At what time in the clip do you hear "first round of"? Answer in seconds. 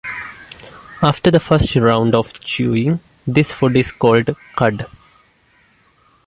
1.39-2.33